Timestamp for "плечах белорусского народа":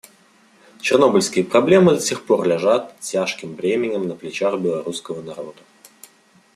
4.15-5.61